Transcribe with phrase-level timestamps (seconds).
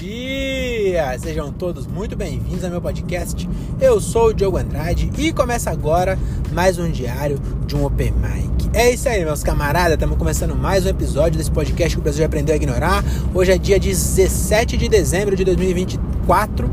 [0.00, 1.18] dia!
[1.18, 3.46] Sejam todos muito bem-vindos ao meu podcast.
[3.78, 6.18] Eu sou o Diogo Andrade e começa agora
[6.54, 8.70] mais um diário de um Open Mic.
[8.72, 12.20] É isso aí, meus camaradas, estamos começando mais um episódio desse podcast que o Brasil
[12.20, 13.04] já aprendeu a ignorar.
[13.34, 16.70] Hoje é dia 17 de dezembro de 2024.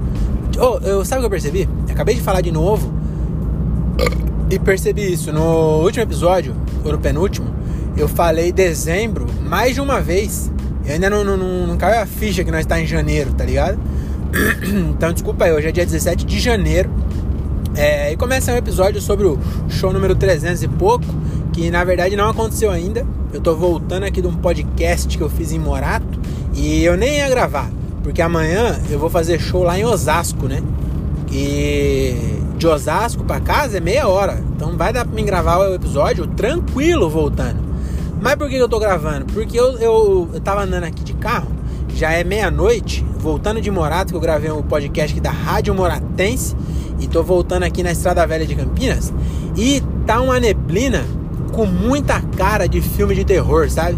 [0.58, 1.70] Oh, eu, sabe o que eu percebi?
[1.90, 2.94] acabei de falar de novo
[4.50, 5.34] e percebi isso.
[5.34, 7.54] No último episódio, ou no penúltimo,
[7.98, 10.50] eu falei dezembro mais de uma vez.
[10.88, 13.44] E ainda não, não, não, não caiu a ficha que nós está em janeiro, tá
[13.44, 13.78] ligado?
[14.92, 16.90] Então desculpa aí, hoje é dia 17 de janeiro.
[17.76, 19.38] É, e começa um episódio sobre o
[19.70, 21.06] show número 300 e pouco,
[21.54, 23.06] que na verdade não aconteceu ainda.
[23.34, 26.20] Eu tô voltando aqui de um podcast que eu fiz em Morato
[26.56, 27.70] e eu nem ia gravar,
[28.02, 30.64] porque amanhã eu vou fazer show lá em Osasco, né?
[31.32, 32.16] E
[32.58, 36.26] de Osasco para casa é meia hora, então vai dar para mim gravar o episódio
[36.26, 37.67] tranquilo voltando.
[38.28, 39.26] Mas por que eu tô gravando?
[39.28, 41.48] Porque eu, eu, eu tava andando aqui de carro,
[41.96, 46.54] já é meia-noite, voltando de Morato, que eu gravei um podcast aqui da Rádio Moratense,
[47.00, 49.14] e tô voltando aqui na Estrada Velha de Campinas,
[49.56, 51.06] e tá uma neblina
[51.54, 53.98] com muita cara de filme de terror, sabe?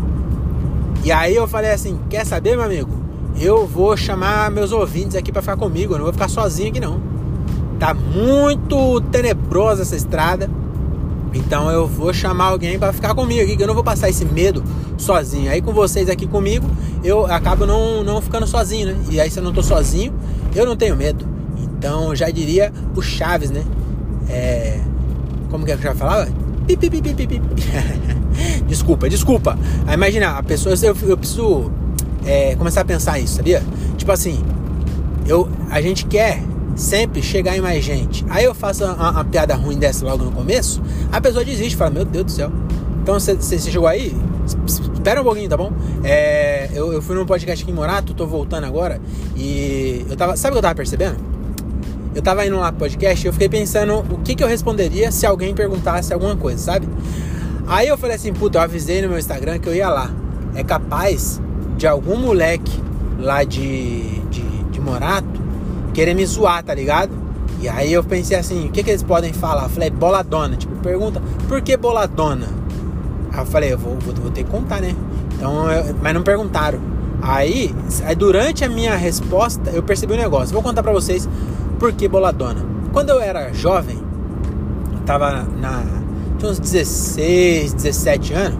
[1.04, 2.92] E aí eu falei assim, quer saber, meu amigo?
[3.36, 6.80] Eu vou chamar meus ouvintes aqui para ficar comigo, eu não vou ficar sozinho aqui
[6.80, 7.02] não.
[7.80, 10.48] Tá muito tenebrosa essa estrada.
[11.34, 14.26] Então eu vou chamar alguém para ficar comigo aqui, que eu não vou passar esse
[14.26, 14.64] medo
[14.98, 15.52] sozinho.
[15.52, 16.70] Aí com vocês aqui comigo,
[17.04, 18.96] eu acabo não, não ficando sozinho, né?
[19.10, 20.14] E aí se eu não tô sozinho,
[20.56, 21.26] eu não tenho medo.
[21.58, 23.64] Então já diria o Chaves, né?
[24.28, 24.80] É...
[25.50, 26.30] Como que é que eu já falava?
[28.68, 29.58] desculpa, desculpa.
[29.88, 31.72] Aí imagina, a pessoa, eu, eu preciso
[32.26, 33.64] é, começar a pensar isso, sabia?
[33.98, 34.40] Tipo assim,
[35.26, 36.44] eu, a gente quer
[36.80, 38.26] sempre chegar em mais gente.
[38.30, 42.06] Aí eu faço uma, piada ruim dessa logo no começo, a pessoa desiste, fala, meu
[42.06, 42.52] Deus do céu.
[43.04, 44.16] Então você, você chegou aí?
[44.66, 45.72] Espera um pouquinho, tá bom?
[46.04, 49.00] É, eu, eu fui num podcast aqui em Morato, tô voltando agora,
[49.36, 50.36] e eu tava.
[50.36, 51.18] Sabe o que eu tava percebendo?
[52.16, 55.12] Eu tava indo lá pro podcast e eu fiquei pensando o que, que eu responderia
[55.12, 56.88] se alguém perguntasse alguma coisa, sabe?
[57.68, 60.12] Aí eu falei assim, puta, eu avisei no meu Instagram que eu ia lá.
[60.56, 61.40] É capaz
[61.78, 62.82] de algum moleque
[63.20, 64.42] lá de, de,
[64.72, 65.29] de Morato
[65.94, 67.12] querer me zoar, tá ligado?
[67.62, 69.64] E aí eu pensei assim, o que, que eles podem falar?
[69.64, 70.56] Eu falei, boladona.
[70.56, 72.48] Tipo, pergunta, por que boladona?
[73.32, 74.96] Aí eu falei, eu vou, vou, vou ter que contar, né?
[75.36, 76.80] Então, eu, mas não perguntaram.
[77.22, 77.76] Aí,
[78.18, 80.54] durante a minha resposta, eu percebi um negócio.
[80.54, 81.28] Vou contar pra vocês
[81.78, 82.66] por que boladona.
[82.94, 83.98] Quando eu era jovem,
[84.94, 85.84] eu tava na.
[86.38, 88.60] Tinha uns 16, 17 anos.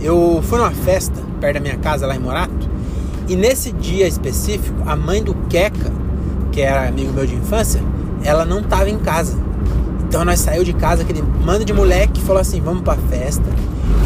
[0.00, 2.70] Eu fui numa festa perto da minha casa lá em Morato.
[3.28, 5.90] E nesse dia específico, a mãe do Queca
[6.56, 7.82] que era amigo meu de infância,
[8.24, 9.36] ela não tava em casa.
[10.08, 13.44] Então nós saiu de casa, aquele mano de moleque falou assim: vamos pra festa.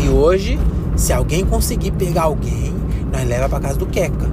[0.03, 0.59] E hoje,
[0.97, 2.75] se alguém conseguir pegar alguém,
[3.13, 4.29] nós leva pra casa do Queca.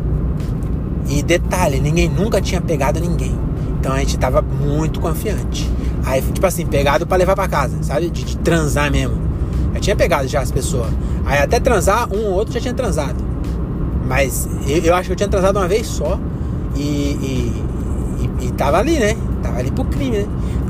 [1.07, 3.37] E detalhe, ninguém nunca tinha pegado ninguém.
[3.79, 5.69] Então a gente tava muito confiante.
[6.03, 8.09] Aí, tipo assim, pegado para levar para casa, sabe?
[8.09, 9.15] De, de, transar mesmo.
[9.75, 10.89] Já tinha pegado já as pessoas.
[11.23, 13.23] Aí até transar, um ou outro já tinha transado.
[14.07, 16.19] Mas eu, eu acho que eu tinha transado uma vez só.
[16.75, 17.67] E, e,
[18.41, 19.15] e, tava ali, né?
[19.41, 20.27] Tava ali pro crime, né?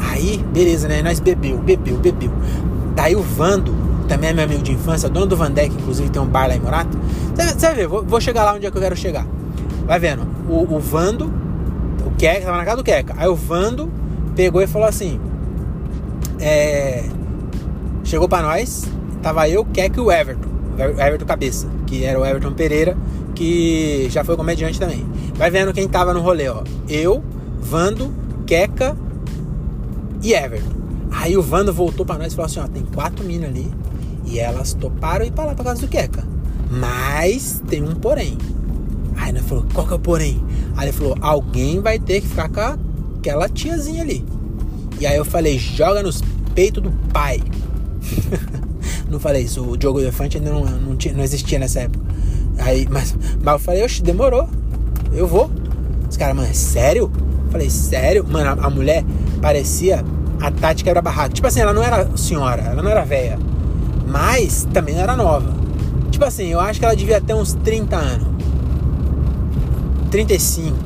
[0.10, 1.02] Aí, beleza, né?
[1.02, 2.32] Nós bebeu, bebeu, bebeu.
[2.96, 3.74] Daí o Vando,
[4.08, 6.60] também é meu amigo de infância, dono do Vandeck, inclusive tem um bar lá em
[6.60, 6.98] Morato.
[7.36, 9.26] Você vai ver, vou, vou, chegar lá onde é que eu quero chegar.
[9.86, 11.32] Vai vendo, o, o Vando,
[12.06, 13.14] o Queca, tava na casa do Queca.
[13.18, 13.92] Aí o Vando
[14.36, 15.20] pegou e falou assim:
[16.40, 17.04] é,
[18.04, 18.86] Chegou pra nós,
[19.22, 20.48] tava eu, Queca e o Everton.
[20.78, 22.96] O Everton Cabeça, que era o Everton Pereira,
[23.36, 25.06] que já foi comediante também.
[25.36, 26.64] Vai vendo quem tava no rolê, ó.
[26.88, 27.22] Eu,
[27.60, 28.14] Vando,
[28.46, 28.96] Queca
[30.22, 30.78] e Everton.
[31.12, 33.72] Aí o Vando voltou para nós e falou assim: ó, tem quatro minas ali
[34.26, 36.24] e elas toparam ir pra lá pra casa do Queca.
[36.70, 38.38] Mas tem um porém.
[39.16, 40.44] Aí nós falou: qual que é o porém?
[40.76, 42.80] Aí ele falou: alguém vai ter que ficar com
[43.18, 44.24] aquela tiazinha ali.
[45.00, 46.22] E aí eu falei: joga nos
[46.54, 47.42] peitos do pai.
[49.10, 52.06] não falei isso, o Diogo Elefante ainda não, não, tinha, não existia nessa época.
[52.60, 54.50] Aí, mas, mas eu falei: oxe, demorou,
[55.14, 55.50] eu vou.
[56.10, 57.12] Os caras, mano, é sério?
[57.58, 58.24] Falei, sério?
[58.30, 59.04] Mano, a, mulher
[59.42, 60.06] parecia
[60.40, 61.34] a Tati quebra-barraco.
[61.34, 63.40] Tipo assim, ela não era senhora, ela não era velha.
[64.06, 65.52] Mas também não era nova.
[66.12, 68.28] Tipo assim, eu acho que ela devia ter uns 30 anos.
[70.12, 70.78] 35.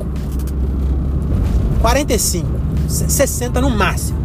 [1.82, 2.48] 45.
[2.88, 4.18] 60 no máximo.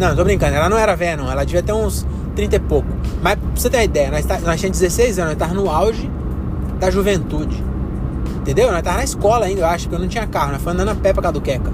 [0.00, 0.56] Não, tô brincando.
[0.56, 1.30] Ela não era velha, não.
[1.30, 2.04] Ela devia ter uns
[2.34, 2.88] 30 e pouco.
[3.22, 5.70] Mas pra você ter uma ideia, nós, tá, nós tínhamos 16 anos, nós tava no
[5.70, 6.10] auge
[6.80, 7.67] da juventude.
[8.40, 8.72] Entendeu?
[8.72, 10.90] Nós tava na escola ainda, eu acho, porque eu não tinha carro, nós foi andando
[10.90, 11.70] a pé pra casa do Queca.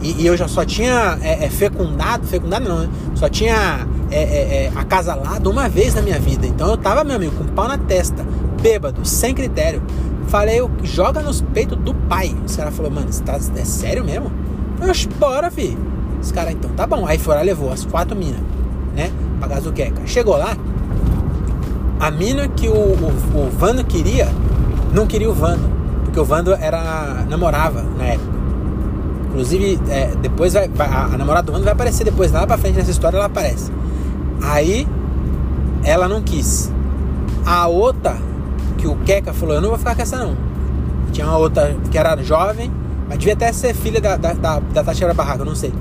[0.00, 2.88] E, e eu já só tinha é, é, fecundado, fecundado não, né?
[3.14, 6.46] Só tinha é, é, é, acasalado uma vez na minha vida.
[6.46, 8.24] Então eu tava, meu amigo, com pau na testa,
[8.60, 9.82] bêbado, sem critério.
[10.28, 12.34] Falei, joga nos peitos do pai.
[12.44, 14.30] Os caras falaram, mano, tá, é sério mesmo?
[14.80, 15.76] Eu, bora, fi.
[16.20, 17.06] Os caras, então, tá bom.
[17.06, 18.40] Aí foram lá, levou as quatro minas,
[18.94, 19.10] né?
[19.38, 20.02] Pra Gazuqueca.
[20.06, 20.56] Chegou lá,
[21.98, 24.28] a mina que o, o, o Vando queria,
[24.96, 25.70] não queria o Vando.
[26.04, 28.36] Porque o Vando era, namorava na época.
[29.28, 32.56] Inclusive, é, depois vai, vai, a, a namorada do Vando vai aparecer depois, lá pra
[32.56, 33.70] frente nessa história ela aparece.
[34.42, 34.88] Aí,
[35.84, 36.72] ela não quis.
[37.44, 38.16] A outra,
[38.78, 40.34] que o Keka falou, eu não vou ficar com essa não.
[41.12, 42.72] Tinha uma outra que era jovem,
[43.06, 45.72] mas devia até ser filha da, da, da, da Tatiana Barraca, eu não sei.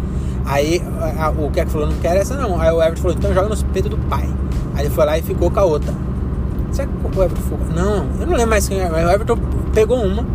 [0.45, 0.83] Aí
[1.17, 2.59] a, a, o Keka falou, não quero essa não.
[2.59, 4.29] Aí o Everton falou, então joga no peito do pai.
[4.75, 6.04] Aí ele foi lá e ficou com a outra.
[6.75, 7.57] Será que o Everton?
[7.73, 8.93] Não, eu não lembro mais quem era.
[8.93, 9.37] O Everton
[9.73, 10.25] pegou uma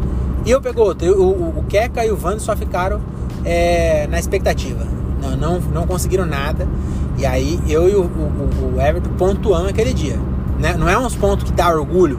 [0.46, 1.06] e eu pegou outra.
[1.12, 2.98] O, o, o e o Vando só ficaram
[3.44, 4.86] é, na expectativa.
[5.20, 6.66] Não, não, não conseguiram nada.
[7.18, 10.18] E aí eu e o, o, o Everton pontuamos aquele dia.
[10.58, 10.74] Né?
[10.78, 12.18] Não é uns pontos que dá orgulho,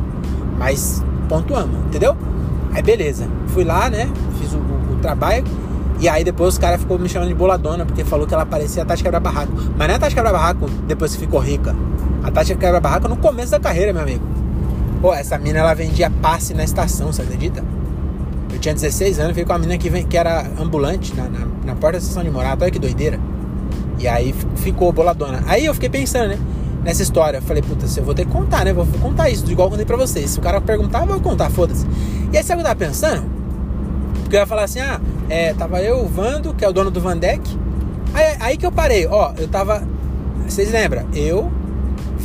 [0.55, 2.15] mas pontuamos, entendeu?
[2.73, 3.27] Aí beleza.
[3.47, 4.07] Fui lá, né?
[4.39, 5.43] Fiz o, o, trabalho.
[5.99, 8.83] E aí depois os caras ficou me chamando de boladona, porque falou que ela parecia
[8.83, 9.51] a Tati Quebra-Barraco.
[9.75, 11.75] Mas não é a Tati Quebra-Barraco depois que ficou rica.
[12.23, 14.23] A Tati Quebra-Barraco no começo da carreira, meu amigo.
[15.01, 17.63] Pô, essa mina ela vendia passe na estação, você acredita?
[18.53, 21.47] Eu tinha 16 anos, fiquei com uma mina que, vem, que era ambulante na, na,
[21.65, 22.63] na porta da estação de morada.
[22.63, 23.19] Olha que doideira.
[23.97, 25.43] E aí ficou boladona.
[25.47, 26.37] Aí eu fiquei pensando, né?
[26.83, 27.37] Nessa história.
[27.37, 28.73] Eu falei, puta, eu vou ter que contar, né?
[28.73, 30.29] Vou contar isso, igual eu contei pra vocês.
[30.29, 31.87] Se o cara perguntar, eu vou contar, foda-se.
[32.31, 33.25] E aí, sabe o que eu tava pensando?
[34.21, 36.91] Porque eu ia falar assim, ah, é, tava eu, o Vando, que é o dono
[36.91, 37.41] do Vandeck.
[38.13, 39.83] Aí, aí que eu parei, ó, eu tava.
[40.47, 41.05] Vocês lembram?
[41.13, 41.51] Eu,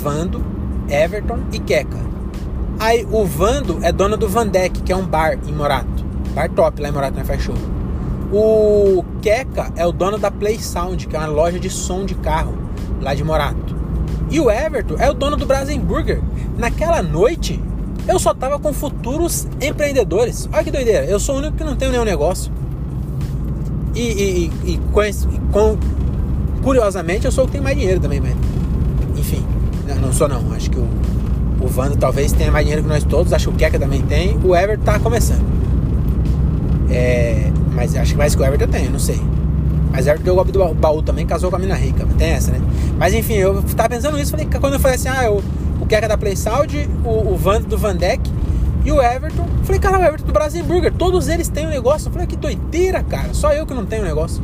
[0.06, 0.40] Vando,
[0.88, 1.98] Everton e Keka.
[2.78, 6.04] Aí o Vando é dono do Vandeck, que é um bar em Morato.
[6.32, 7.24] Bar top lá em Morato, né?
[7.24, 7.56] Faz show.
[8.32, 12.14] O Keka é o dono da Play Sound, que é uma loja de som de
[12.14, 12.56] carro
[13.02, 13.74] lá de Morato.
[14.30, 16.22] E o Everton é o dono do Brasenburger.
[16.56, 17.60] Naquela noite,
[18.06, 20.48] eu só tava com futuros empreendedores.
[20.52, 22.52] Olha que doideira, eu sou o único que não tem nenhum negócio.
[23.92, 24.80] E, e, e, e
[25.50, 25.76] com,
[26.62, 28.55] curiosamente, eu sou o que tem mais dinheiro também, mas.
[29.94, 30.52] Não, sou não.
[30.52, 30.88] Acho que o,
[31.60, 33.32] o Vando talvez tenha mais dinheiro que nós todos.
[33.32, 34.38] Acho que o Keka também tem.
[34.42, 35.44] O Everton tá começando.
[36.90, 39.20] É, mas acho que mais que o Everton tem, não sei.
[39.90, 42.06] Mas Everton deu o golpe do baú também, casou com a mina rica.
[42.18, 42.60] Tem essa, né?
[42.98, 44.30] Mas enfim, eu tava pensando nisso.
[44.30, 45.42] Falei, quando eu falei assim, ah, eu,
[45.80, 48.30] o Keka da Play Sound, o, o Van do Vandeck
[48.84, 49.46] e o Everton.
[49.64, 52.08] Falei, cara, o Everton do Brasil Burger, todos eles têm um negócio.
[52.08, 53.32] Eu falei, que doideira, cara.
[53.32, 54.42] Só eu que não tenho um negócio.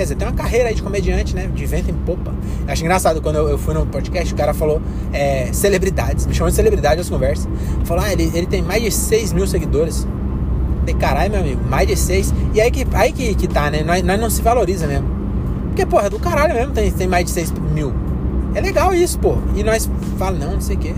[0.00, 1.46] Quer dizer, tem uma carreira aí de comediante, né?
[1.54, 2.32] De vento em popa.
[2.66, 4.80] Eu acho engraçado quando eu, eu fui no podcast, o cara falou
[5.12, 6.24] é, celebridades.
[6.24, 7.46] Me chamou de celebridade nas conversas.
[7.84, 10.06] Falou, ah, ele, ele tem mais de 6 mil seguidores.
[10.78, 12.32] Falei, caralho, meu amigo, mais de seis.
[12.54, 13.82] E aí que, aí que, que tá, né?
[13.82, 15.06] Nós, nós não se valoriza mesmo.
[15.66, 17.92] Porque, porra, é do caralho mesmo tem, tem mais de seis mil.
[18.54, 19.36] É legal isso, pô.
[19.54, 19.86] E nós
[20.18, 20.94] fala, não, não sei o quê.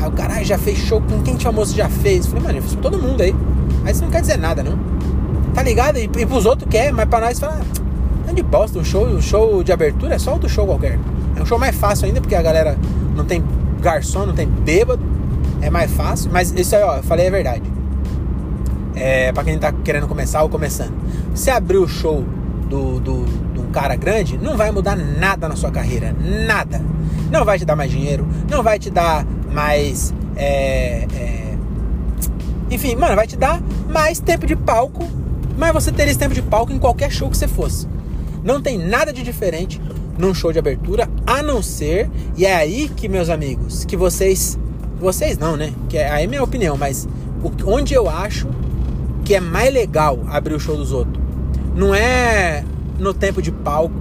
[0.00, 2.26] Aí o caralho já fez show com quem famoso já fez.
[2.26, 3.34] Falei, mano, eu fiz com todo mundo aí.
[3.84, 4.78] Aí isso não quer dizer nada, não.
[5.52, 5.98] Tá ligado?
[5.98, 7.60] E, e pros outros quer, mas pra nós fala,
[8.26, 10.98] não de bosta, um show, um show de abertura é só outro show qualquer.
[11.36, 12.76] É um show mais fácil ainda, porque a galera
[13.14, 13.42] não tem
[13.80, 15.02] garçom, não tem bêbado.
[15.62, 17.76] É mais fácil, mas isso aí, ó, eu falei a verdade
[18.96, 20.94] é, para quem tá querendo começar ou começando.
[21.34, 22.24] Se abrir o show
[22.68, 26.16] do, do, do um cara grande, não vai mudar nada na sua carreira.
[26.46, 26.80] Nada.
[27.30, 30.14] Não vai te dar mais dinheiro, não vai te dar mais.
[30.34, 31.54] É, é,
[32.70, 35.06] enfim, mano, vai te dar mais tempo de palco.
[35.58, 37.86] Mas você teria esse tempo de palco em qualquer show que você fosse.
[38.46, 39.80] Não tem nada de diferente
[40.16, 44.56] num show de abertura, a não ser, e é aí que, meus amigos, que vocês.
[45.00, 45.72] Vocês não, né?
[45.88, 47.08] Que é, aí é minha opinião, mas
[47.66, 48.46] onde eu acho
[49.24, 51.20] que é mais legal abrir o show dos outros.
[51.74, 52.64] Não é
[53.00, 53.94] no tempo de palco,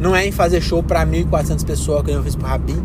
[0.00, 2.80] não é em fazer show para 1.400 pessoas, que eu fiz pro Rabin.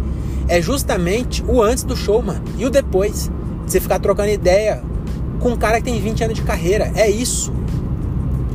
[0.48, 3.32] É justamente o antes do show, mano, e o depois.
[3.67, 4.84] Você ficar trocando ideia
[5.39, 6.91] com um cara que tem 20 anos de carreira.
[6.96, 7.53] É isso.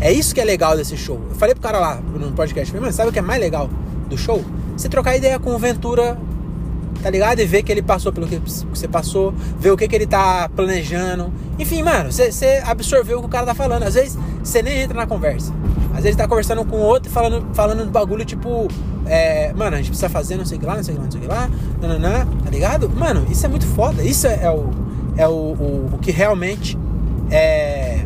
[0.00, 1.20] É isso que é legal desse show.
[1.28, 3.68] Eu falei pro cara lá no podcast, mano, sabe o que é mais legal
[4.08, 4.44] do show?
[4.76, 6.16] Você trocar ideia com o Ventura
[7.02, 7.40] tá ligado?
[7.40, 10.48] E ver que ele passou pelo que você passou, ver o que, que ele tá
[10.54, 11.32] planejando.
[11.58, 13.84] Enfim, mano, você absorveu o que o cara tá falando.
[13.84, 15.52] Às vezes você nem entra na conversa.
[15.94, 18.68] Às vezes tá conversando com outro e falando, falando do bagulho tipo,
[19.06, 21.00] é, mano, a gente precisa fazer não sei o que lá, não sei o que
[21.00, 21.50] lá, não sei o que lá,
[21.80, 22.88] nananã, tá ligado?
[22.90, 24.02] Mano, isso é muito foda.
[24.02, 24.70] Isso é, é o,
[25.16, 26.78] é o, o, o que realmente
[27.30, 28.04] é,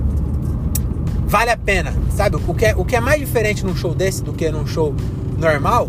[1.33, 2.37] vale a pena, sabe?
[2.47, 4.95] O que, é, o que é mais diferente num show desse do que num show
[5.39, 5.89] normal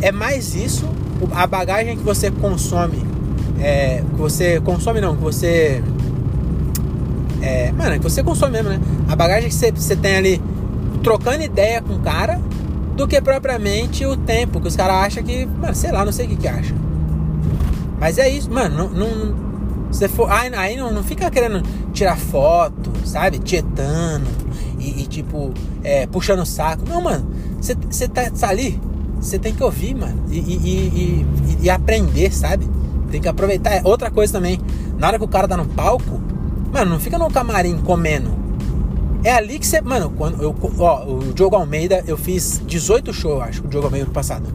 [0.00, 0.88] é mais isso
[1.32, 3.00] a bagagem que você consome,
[3.60, 5.80] é, que você consome não, que você.
[7.40, 8.80] É, mano, que você consome mesmo, né?
[9.08, 10.42] A bagagem que você, você tem ali
[11.00, 12.40] trocando ideia com o cara
[12.96, 16.26] do que propriamente o tempo que os caras acham que, mano, sei lá, não sei
[16.26, 16.74] o que que acha.
[18.00, 19.34] Mas é isso, mano, não, não,
[19.92, 23.38] Você for, aí, aí não, não fica querendo tirar foto, sabe?
[23.38, 24.26] Tietando
[24.78, 25.52] e, e tipo,
[25.84, 26.84] é, puxando o saco.
[26.88, 27.26] Não, mano,
[27.60, 28.80] você tá, tá, ali,
[29.20, 31.26] você tem que ouvir, mano, e, e,
[31.62, 32.68] e, aprender, sabe?
[33.10, 33.72] Tem que aproveitar.
[33.72, 34.58] É outra coisa também,
[34.98, 36.20] na hora que o cara tá no palco,
[36.72, 38.40] mano, não fica no camarim comendo.
[39.22, 39.82] É ali que você.
[39.82, 40.56] Mano, quando eu.
[40.78, 44.46] Ó, o Diogo Almeida, eu fiz 18 shows, acho, o Diogo Almeida no passado.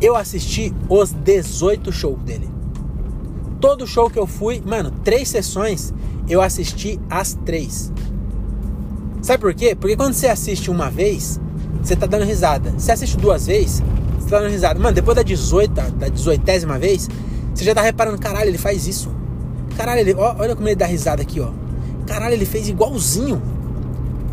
[0.00, 2.48] Eu assisti os 18 shows dele.
[3.62, 5.94] Todo show que eu fui, mano, três sessões,
[6.28, 7.92] eu assisti as três.
[9.22, 9.76] Sabe por quê?
[9.76, 11.40] Porque quando você assiste uma vez,
[11.80, 12.74] você tá dando risada.
[12.76, 13.80] Se assiste duas vezes,
[14.18, 14.80] você tá dando risada.
[14.80, 16.42] Mano, depois da 18, da 18
[16.80, 17.08] vez,
[17.54, 19.08] você já tá reparando, caralho, ele faz isso.
[19.76, 21.50] Caralho, ele, ó, olha como ele dá risada aqui, ó.
[22.04, 23.40] Caralho, ele fez igualzinho.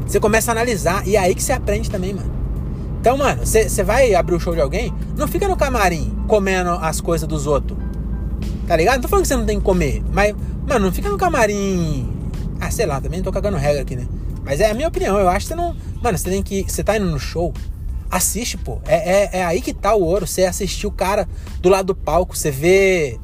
[0.07, 2.31] Você começa a analisar e é aí que você aprende também, mano.
[2.99, 6.99] Então, mano, você vai abrir o show de alguém, não fica no camarim comendo as
[6.99, 7.77] coisas dos outros.
[8.69, 8.97] Tá ligado?
[8.97, 10.35] Não tô falando que você não tem que comer, mas,
[10.67, 12.07] mano, não fica no camarim.
[12.61, 14.07] Ah, sei lá, também tô cagando regra aqui, né?
[14.43, 15.75] Mas é a minha opinião, eu acho que você não.
[16.03, 16.65] Mano, você tem que.
[16.67, 17.51] Você tá indo no show,
[18.11, 18.79] assiste, pô.
[18.85, 20.27] É, é, é aí que tá o ouro.
[20.27, 21.27] Você assistir o cara
[21.59, 23.17] do lado do palco, você vê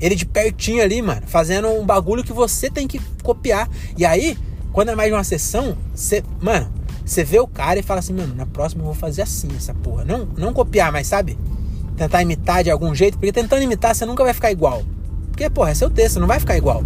[0.00, 3.70] ele de pertinho ali, mano, fazendo um bagulho que você tem que copiar.
[3.96, 4.36] E aí,
[4.72, 6.24] quando é mais de uma sessão, você.
[6.40, 6.72] Mano,
[7.06, 9.72] você vê o cara e fala assim, mano, na próxima eu vou fazer assim essa
[9.74, 10.04] porra.
[10.04, 11.38] Não, não copiar, mas sabe?
[11.98, 14.82] Tentar imitar de algum jeito, porque tentando imitar você nunca vai ficar igual.
[15.30, 16.82] Porque, porra, é seu texto, não vai ficar igual.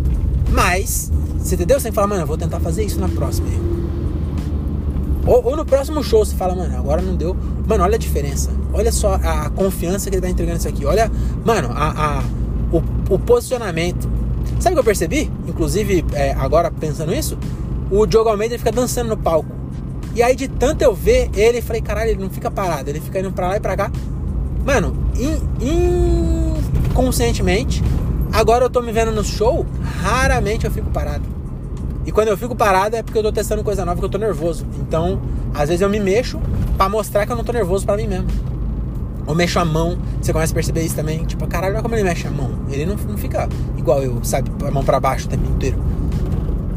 [0.50, 1.80] Mas, você entendeu?
[1.80, 3.48] Você falar, mano, eu vou tentar fazer isso na próxima.
[5.26, 7.36] Ou, ou, no próximo show você fala, mano, agora não deu.
[7.66, 8.50] Mano, olha a diferença.
[8.72, 10.84] Olha só a confiança que ele tá entregando isso aqui.
[10.84, 11.10] Olha,
[11.44, 12.22] mano, a, a
[12.72, 12.82] o,
[13.14, 14.08] o, posicionamento.
[14.58, 15.30] Sabe o que eu percebi?
[15.46, 17.38] Inclusive, é, agora pensando isso,
[17.90, 19.50] o Diogo Almeida ele fica dançando no palco.
[20.14, 23.20] E aí, de tanto eu ver ele, falei, caralho, ele não fica parado, ele fica
[23.20, 23.90] indo pra lá e pra cá.
[24.64, 24.94] Mano,
[26.90, 27.82] inconscientemente,
[28.32, 29.66] agora eu tô me vendo no show,
[30.02, 31.24] raramente eu fico parado.
[32.04, 34.18] E quando eu fico parado é porque eu tô testando coisa nova que eu tô
[34.18, 34.66] nervoso.
[34.80, 35.20] Então,
[35.54, 36.40] às vezes eu me mexo
[36.76, 38.26] para mostrar que eu não tô nervoso para mim mesmo.
[39.26, 41.24] Ou mexo a mão, você começa a perceber isso também.
[41.24, 42.50] Tipo, caralho, olha como ele mexe a mão.
[42.68, 44.50] Ele não, não fica igual eu, sabe?
[44.66, 45.78] A mão para baixo o tempo inteiro.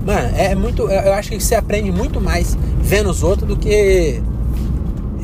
[0.06, 0.84] Mano, é muito.
[0.84, 4.22] Eu acho que você aprende muito mais vendo os outros do que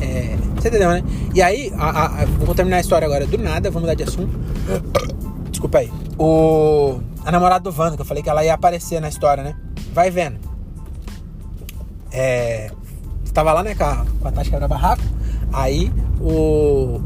[0.00, 0.31] é,
[0.62, 1.02] você entendeu, né?
[1.34, 4.38] E aí, a, a, vou terminar a história agora do nada, vamos mudar de assunto.
[5.50, 5.90] Desculpa aí.
[6.18, 9.56] O, a namorada do Vando, que eu falei que ela ia aparecer na história, né?
[9.92, 10.38] Vai vendo.
[12.12, 12.70] É,
[13.32, 15.02] tava lá, né, com a, com a Tati quebra barraco.
[15.52, 17.00] Aí o.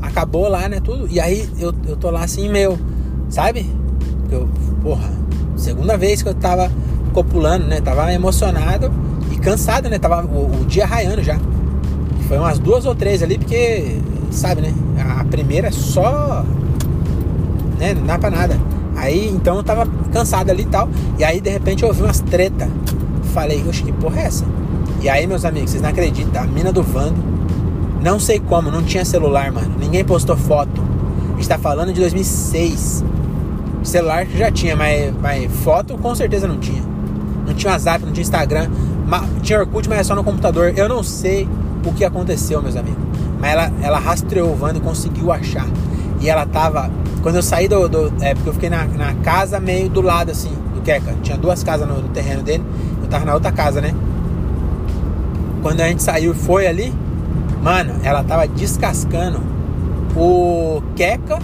[0.00, 0.80] Acabou lá, né?
[0.80, 1.06] Tudo.
[1.08, 2.78] E aí eu, eu tô lá assim, meu,
[3.28, 3.70] sabe?
[4.30, 4.48] Eu,
[4.82, 5.10] porra,
[5.56, 6.70] segunda vez que eu tava
[7.12, 7.80] copulando, né?
[7.80, 8.90] Tava emocionado
[9.30, 9.98] e cansado, né?
[9.98, 11.38] Tava o, o dia raiando já.
[12.32, 13.98] Foi umas duas ou três ali, porque,
[14.30, 14.72] sabe, né?
[15.18, 16.42] A primeira é só.
[17.78, 17.92] Né?
[17.92, 18.58] Não dá pra nada.
[18.96, 20.88] Aí, então eu tava cansado ali e tal.
[21.18, 22.70] E aí, de repente, eu ouvi umas treta.
[23.34, 24.46] Falei, oxe, que porra é essa?
[25.02, 26.42] E aí, meus amigos, vocês não acreditam.
[26.42, 27.22] A mina do Vando,
[28.02, 29.74] não sei como, não tinha celular, mano.
[29.78, 30.82] Ninguém postou foto.
[31.32, 33.04] A gente tá falando de 2006.
[33.82, 36.82] Celular já tinha, mas, mas foto com certeza não tinha.
[37.46, 38.70] Não tinha WhatsApp, não tinha Instagram.
[39.42, 40.72] Tinha Orkut, mas é só no computador.
[40.74, 41.46] Eu não sei
[41.90, 43.02] o que aconteceu, meus amigos.
[43.40, 45.66] Mas ela, ela rastreou o Vando e conseguiu achar.
[46.20, 46.88] E ela tava.
[47.22, 47.88] Quando eu saí do.
[47.88, 51.16] do é porque eu fiquei na, na casa meio do lado assim, do Keka.
[51.22, 52.64] Tinha duas casas no, no terreno dele.
[53.02, 53.92] Eu tava na outra casa, né?
[55.60, 56.92] Quando a gente saiu e foi ali,
[57.62, 59.40] mano, ela tava descascando
[60.16, 61.38] o Keka.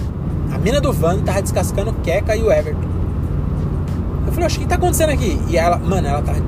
[0.53, 2.89] A mina do Vando tava descascando o Keka e o Everton.
[4.27, 5.41] Eu falei, acho que tá acontecendo aqui?
[5.49, 6.39] E ela, mano, ela tava.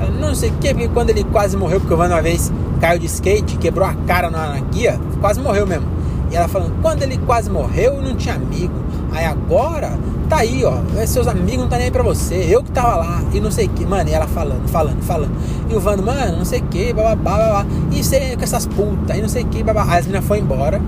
[0.00, 2.52] Ela, não sei o que, porque quando ele quase morreu, porque o Vando uma vez
[2.84, 5.86] caiu de skate, quebrou a cara na, na guia, quase morreu mesmo.
[6.30, 8.74] E ela falando, quando ele quase morreu, não tinha amigo.
[9.10, 9.98] Aí agora,
[10.28, 10.80] tá aí, ó.
[11.06, 12.34] Seus amigos não tá nem aí pra você.
[12.46, 13.86] Eu que tava lá e não sei o que.
[13.86, 15.30] Mano, e ela falando, falando, falando.
[15.70, 17.66] E o Vando, mano, não sei o que, bababá, babá.
[17.90, 19.86] E você com essas putas, e não sei o que, babá.
[19.88, 20.82] Aí as meninas foram embora.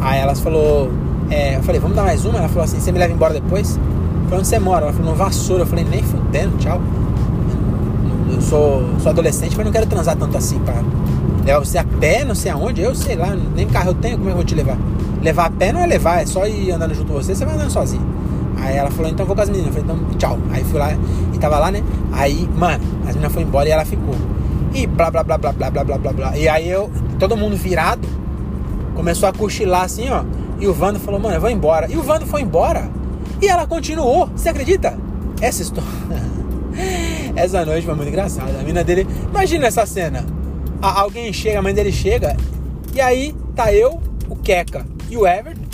[0.00, 0.92] Aí elas falou,
[1.30, 2.38] é, eu falei, vamos dar mais uma?
[2.38, 3.76] Ela falou assim, você me leva embora depois?
[3.76, 4.84] Eu falei, onde você mora?
[4.84, 5.62] Ela falou, no vassoura.
[5.64, 6.80] Eu falei, nem fudendo, tchau
[8.36, 10.74] eu sou, sou adolescente, mas não quero transar tanto assim pra
[11.44, 14.28] levar você a pé, não sei aonde, eu sei lá, nem carro eu tenho, como
[14.28, 14.76] é eu vou te levar?
[15.22, 17.54] Levar a pé não é levar, é só ir andando junto com você, você vai
[17.54, 18.04] andando sozinho.
[18.58, 19.74] Aí ela falou, então vou com as meninas.
[19.74, 20.38] Eu falei, então tchau.
[20.50, 20.92] Aí fui lá
[21.32, 21.82] e tava lá, né?
[22.12, 24.14] Aí, mano, as meninas foram embora e ela ficou.
[24.74, 26.36] E blá blá blá blá blá blá blá blá blá.
[26.36, 28.08] E aí eu, todo mundo virado,
[28.94, 30.24] começou a cochilar assim, ó.
[30.58, 31.90] E o Vando falou, mano, eu vou embora.
[31.90, 32.90] E o Vando foi embora.
[33.40, 34.28] E ela continuou.
[34.34, 34.98] Você acredita?
[35.40, 35.88] Essa história.
[37.36, 38.58] Essa noite foi muito engraçada.
[38.58, 39.06] A mina dele.
[39.28, 40.24] Imagina essa cena.
[40.80, 42.36] alguém chega, a mãe dele chega.
[42.94, 45.66] E aí tá eu, o Keka e o Everton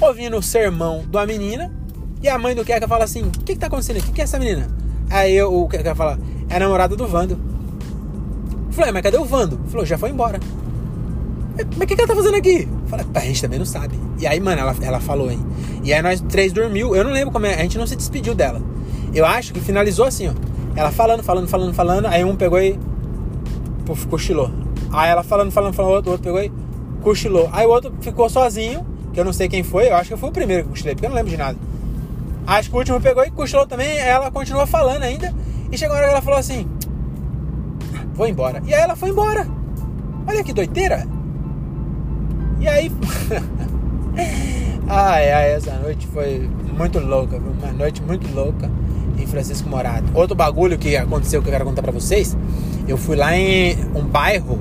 [0.00, 1.72] ouvindo o sermão de uma menina.
[2.22, 4.10] E a mãe do Keka fala assim: O que, que tá acontecendo aqui?
[4.10, 4.66] O que é essa menina?
[5.10, 6.18] Aí eu, o Keka fala:
[6.48, 7.38] É a namorada do Vando.
[8.70, 9.60] Falei: Mas cadê o Vando?
[9.68, 10.40] Falou: Já foi embora.
[11.56, 12.68] Mas o que, que ela tá fazendo aqui?
[12.86, 13.98] Falei: A gente também não sabe.
[14.18, 15.40] E aí, mano, ela, ela falou, hein?
[15.82, 16.96] E aí nós três dormiu.
[16.96, 17.54] Eu não lembro como é.
[17.54, 18.62] A gente não se despediu dela.
[19.12, 20.32] Eu acho que finalizou assim, ó.
[20.76, 22.06] Ela falando, falando, falando, falando.
[22.06, 22.78] Aí um pegou e.
[23.86, 24.50] Puf, cochilou.
[24.92, 25.92] Aí ela falando, falando, falando.
[25.92, 26.52] O outro, pegou e
[27.02, 27.48] cochilou.
[27.52, 28.84] Aí o outro ficou sozinho.
[29.12, 29.88] Que eu não sei quem foi.
[29.88, 31.56] Eu acho que eu fui o primeiro que cochilei, porque eu não lembro de nada.
[32.46, 33.96] Acho que o último pegou e cochilou também.
[33.98, 35.32] Ela continuou falando ainda.
[35.70, 36.68] E chegou a hora que ela falou assim:
[38.14, 38.60] Vou embora.
[38.66, 39.46] E aí ela foi embora.
[40.26, 41.06] Olha que doideira.
[42.58, 42.90] E aí.
[44.88, 48.68] ai, ai, essa noite foi muito louca, uma noite muito louca
[49.24, 50.04] em Francisco Morato.
[50.14, 52.36] Outro bagulho que aconteceu que eu quero contar pra vocês,
[52.86, 54.58] eu fui lá em um bairro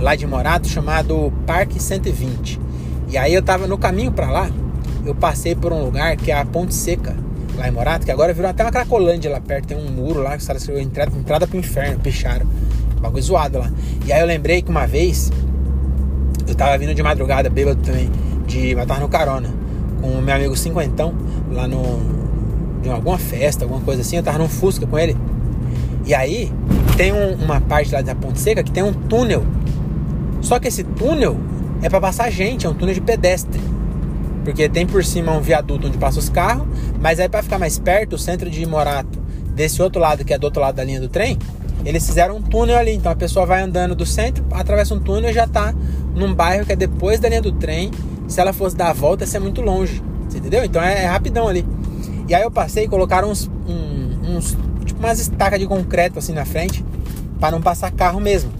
[0.00, 2.60] lá de Morato chamado Parque 120.
[3.08, 4.50] E aí eu tava no caminho para lá,
[5.04, 7.14] eu passei por um lugar que é a Ponte Seca,
[7.56, 10.32] lá em Morato, que agora virou até uma cracolândia lá perto, tem um muro lá
[10.32, 12.46] que os caras escreveu entrada, entrada pro inferno, picharam.
[13.00, 13.70] Bagulho zoado lá.
[14.06, 15.30] E aí eu lembrei que uma vez
[16.46, 18.10] eu tava vindo de madrugada, bêbado também,
[18.46, 19.48] de matar no carona,
[20.00, 21.14] com o meu amigo cinquentão,
[21.50, 22.13] lá no.
[22.84, 25.16] De alguma festa, alguma coisa assim, eu tava num Fusca com ele.
[26.04, 26.52] E aí
[26.98, 29.42] tem um, uma parte lá da Ponte Seca que tem um túnel.
[30.42, 31.38] Só que esse túnel
[31.80, 33.58] é para passar gente, é um túnel de pedestre.
[34.44, 36.66] Porque tem por cima um viaduto onde passam os carros,
[37.00, 39.18] mas aí para ficar mais perto, o centro de Morato,
[39.54, 41.38] desse outro lado que é do outro lado da linha do trem,
[41.86, 42.92] eles fizeram um túnel ali.
[42.92, 45.74] Então a pessoa vai andando do centro, atravessa um túnel e já tá
[46.14, 47.90] num bairro que é depois da linha do trem.
[48.28, 50.02] Se ela fosse dar a volta, ia ser muito longe.
[50.28, 50.62] Você entendeu?
[50.62, 51.64] Então é, é rapidão ali.
[52.28, 56.32] E aí eu passei e colocaram uns, um, uns tipo umas estacas de concreto assim
[56.32, 56.84] na frente
[57.38, 58.50] para não passar carro mesmo.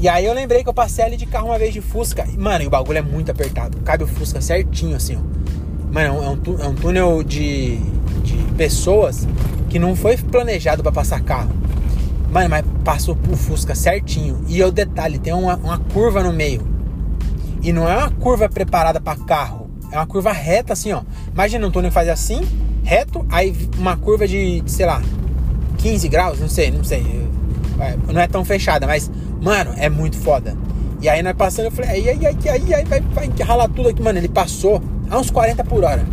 [0.00, 2.26] E aí eu lembrei que eu passei ali de carro uma vez de Fusca.
[2.32, 3.78] E, mano, e o bagulho é muito apertado.
[3.84, 5.92] Cabe o Fusca certinho assim, ó.
[5.92, 7.76] Mano, é um, é um túnel de,
[8.24, 9.28] de pessoas
[9.68, 11.52] que não foi planejado para passar carro.
[12.32, 14.42] Mano, mas passou o Fusca certinho.
[14.48, 16.66] E o detalhe, tem uma, uma curva no meio.
[17.62, 19.70] E não é uma curva preparada para carro.
[19.92, 21.02] É uma curva reta assim, ó.
[21.32, 22.40] Imagina um túnel que faz assim,
[22.82, 25.02] reto, aí uma curva de, sei lá,
[25.78, 27.22] 15 graus, não sei, não sei.
[27.80, 30.56] É, não é tão fechada, mas, mano, é muito foda.
[31.00, 33.88] E aí nós passando, eu falei, aí, aí, aí, aí, aí vai, vai ralar tudo
[33.88, 34.18] aqui, mano.
[34.18, 36.04] Ele passou a uns 40 por hora.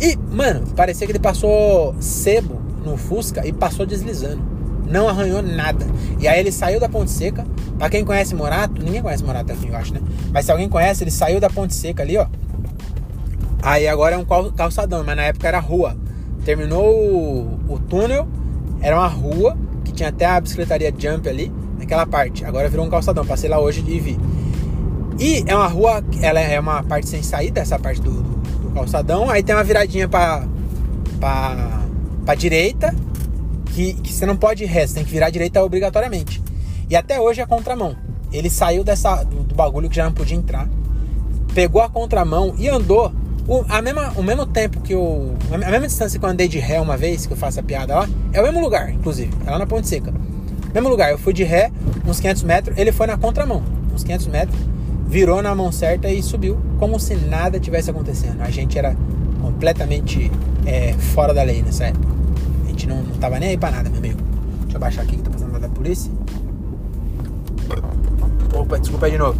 [0.00, 5.86] E, mano, parecia que ele passou sebo no Fusca e passou deslizando não arranhou nada.
[6.18, 7.46] E aí ele saiu da Ponte Seca.
[7.78, 10.00] Pra quem conhece Morato, ninguém conhece Morato aqui, eu acho, né?
[10.32, 12.26] Mas se alguém conhece, ele saiu da Ponte Seca ali, ó.
[13.62, 15.96] Aí agora é um calçadão, mas na época era rua.
[16.44, 18.26] Terminou o, o túnel,
[18.80, 22.44] era uma rua, que tinha até a bicicletaria Jump ali, naquela parte.
[22.44, 24.18] Agora virou um calçadão, passei lá hoje e vi.
[25.18, 28.70] E é uma rua, ela é uma parte sem saída, essa parte do, do, do
[28.70, 29.28] calçadão.
[29.28, 30.46] Aí tem uma viradinha pra,
[31.18, 31.82] pra,
[32.24, 32.94] pra direita
[33.66, 36.42] que, que você não pode ir reto, tem que virar direita obrigatoriamente.
[36.88, 37.94] E até hoje é contramão.
[38.32, 40.68] Ele saiu dessa, do, do, bagulho que já não podia entrar,
[41.54, 43.12] pegou a contramão e andou
[43.48, 45.34] o, a mesma, o mesmo tempo que eu.
[45.52, 47.94] A mesma distância que eu andei de ré uma vez, que eu faço a piada
[47.94, 50.12] lá, é o mesmo lugar, inclusive, é lá na Ponte Seca.
[50.72, 51.70] Mesmo lugar, eu fui de ré
[52.06, 54.58] uns 500 metros, ele foi na contramão, uns 500 metros,
[55.08, 58.40] virou na mão certa e subiu, como se nada tivesse acontecendo.
[58.40, 58.96] A gente era
[59.42, 60.30] completamente
[60.64, 62.10] é, fora da lei nessa época
[62.80, 64.20] gente não, não tava nem aí pra nada, meu amigo.
[64.62, 66.10] Deixa eu baixar aqui que tá passando da polícia.
[68.54, 69.38] Opa, desculpa aí de novo.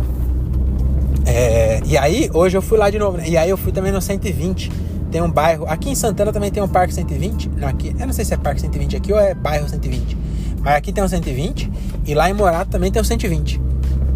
[1.26, 3.28] É, e aí, hoje eu fui lá de novo, né?
[3.28, 4.70] E aí eu fui também no 120.
[5.10, 5.66] Tem um bairro.
[5.66, 7.48] Aqui em Santana também tem um Parque 120.
[7.56, 10.16] Não, aqui, eu não sei se é Parque 120 aqui ou é bairro 120.
[10.60, 11.70] Mas aqui tem um 120
[12.06, 13.60] e lá em Morato também tem um 120.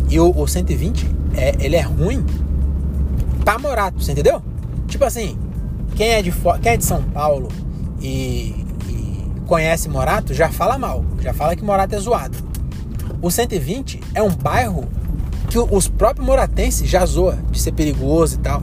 [0.09, 2.25] E o, o 120, é, ele é ruim
[3.45, 4.43] pra Morato, você entendeu?
[4.87, 5.37] Tipo assim,
[5.97, 7.49] quem é de, quem é de São Paulo
[8.01, 8.65] e
[9.47, 12.37] conhece Morato já fala mal, já fala que Morato é zoado.
[13.21, 14.89] O 120 é um bairro
[15.55, 18.61] que os próprios moratenses já zoam de ser perigoso e tal.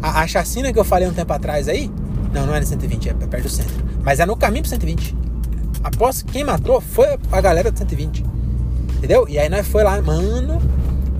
[0.00, 1.90] A, a chacina que eu falei um tempo atrás aí,
[2.32, 5.16] não, não é no 120, é perto do centro, mas é no caminho pro 120.
[5.82, 8.24] Após quem matou foi a galera do 120.
[8.98, 9.26] Entendeu?
[9.28, 10.62] E aí nós foi lá, mano,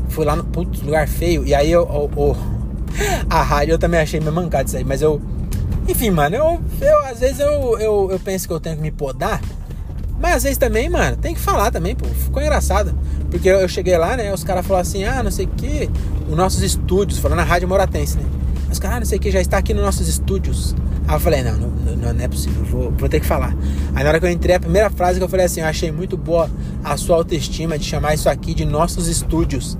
[0.09, 0.45] fui lá no
[0.85, 1.45] lugar feio.
[1.45, 2.37] E aí eu, eu, eu
[3.29, 5.21] a rádio eu também achei meio mancado isso aí, mas eu
[5.89, 8.93] enfim, mano, eu, eu às vezes eu, eu, eu penso que eu tenho que me
[8.93, 9.41] podar.
[10.21, 12.07] Mas às vezes também, mano, tem que falar também, pô.
[12.07, 12.95] Ficou engraçado.
[13.31, 14.33] Porque eu, cheguei lá, né?
[14.33, 15.91] Os caras falaram assim, ah, não sei o que,
[16.29, 18.25] os nossos estúdios, falando na Rádio Moratense, né?
[18.71, 20.75] Os caras, ah, não sei o que, já está aqui nos nossos estúdios.
[21.07, 23.55] Aí eu falei, não, não, não, não é possível, vou, vou ter que falar.
[23.95, 25.93] Aí na hora que eu entrei, a primeira frase que eu falei assim, eu achei
[25.93, 26.51] muito boa
[26.83, 29.79] a sua autoestima de chamar isso aqui de nossos estúdios.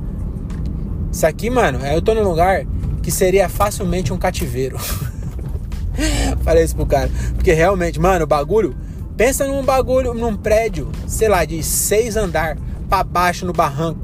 [1.11, 2.65] Isso aqui, mano, eu tô num lugar
[3.03, 4.77] que seria facilmente um cativeiro.
[6.43, 7.11] Falei isso pro cara.
[7.35, 8.75] Porque realmente, mano, o bagulho.
[9.17, 14.01] Pensa num bagulho, num prédio, sei lá, de seis andar pra baixo no barranco.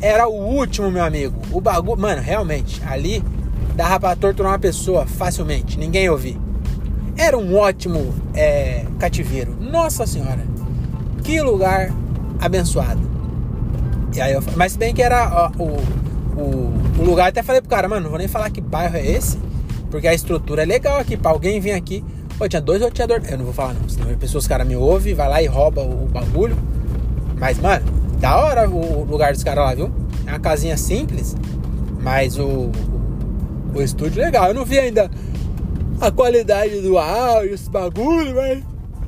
[0.00, 1.34] Era o último, meu amigo.
[1.50, 2.00] O bagulho.
[2.00, 3.24] Mano, realmente, ali
[3.74, 5.78] dava pra torturar uma pessoa facilmente.
[5.78, 6.36] Ninguém ouvia.
[7.16, 9.56] Era um ótimo é, cativeiro.
[9.58, 10.44] Nossa senhora.
[11.22, 11.90] Que lugar
[12.38, 13.00] abençoado.
[14.14, 17.60] E aí eu, mas se bem que era ó, o, o, o, lugar, até falei
[17.60, 19.38] pro cara, mano, não vou nem falar que bairro é esse,
[19.90, 22.04] porque a estrutura é legal aqui, pra alguém vir aqui.
[22.38, 23.30] Pô, tinha dois roteadores.
[23.30, 25.82] Eu não vou falar não, senão as pessoas, cara me ouvem, vai lá e rouba
[25.82, 26.56] o, o bagulho.
[27.38, 27.84] Mas, mano,
[28.18, 29.92] da hora o lugar dos caras lá, viu?
[30.26, 31.36] É uma casinha simples,
[32.00, 32.72] mas o, o,
[33.74, 34.48] o estúdio legal.
[34.48, 35.10] Eu não vi ainda
[36.00, 38.62] a qualidade do áudio, esse bagulho, mas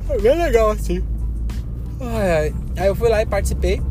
[0.09, 1.03] é bem legal assim.
[1.99, 2.53] Ai, ai.
[2.77, 3.81] Aí eu fui lá e participei.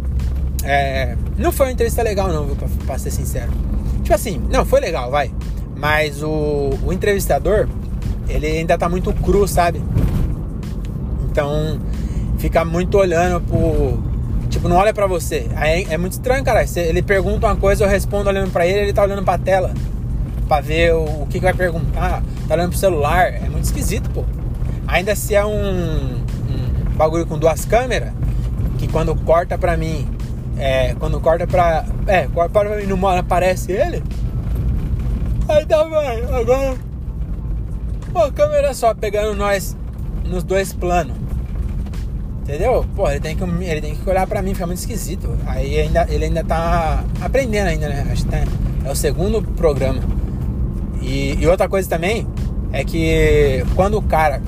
[0.62, 3.52] É, não foi uma entrevista legal, não, viu, pra, pra, ser sincero.
[4.02, 5.30] Tipo assim, não, foi legal, vai.
[5.76, 7.68] Mas o, o entrevistador,
[8.28, 9.82] ele ainda tá muito cru, sabe?
[11.30, 11.78] Então,
[12.38, 13.98] fica muito olhando pro.
[14.48, 15.48] Tipo, não olha pra você.
[15.54, 16.64] Aí é, é muito estranho, cara.
[16.76, 19.72] Ele pergunta uma coisa, eu respondo olhando pra ele, ele tá olhando pra tela.
[20.48, 22.22] Pra ver o, o que, que vai perguntar.
[22.48, 23.34] Tá olhando pro celular.
[23.34, 24.24] É muito esquisito, pô.
[24.86, 28.12] Ainda se é um, um bagulho com duas câmeras,
[28.78, 30.06] que quando corta pra mim
[30.58, 31.84] é, quando corta pra.
[32.06, 34.02] É, corta pra mim não aparece ele.
[35.48, 36.34] Aí tá, velho.
[36.34, 36.85] Agora.
[38.16, 39.76] Pô, câmera só pegando nós
[40.24, 41.14] nos dois planos.
[42.40, 42.82] Entendeu?
[42.96, 45.36] Pô, ele tem que, ele tem que olhar pra mim, fica muito esquisito.
[45.46, 48.08] Aí ainda, ele ainda tá aprendendo ainda, né?
[48.10, 48.38] Acho que tá,
[48.86, 50.00] é o segundo programa.
[51.02, 52.26] E, e outra coisa também
[52.72, 54.40] é que quando o cara.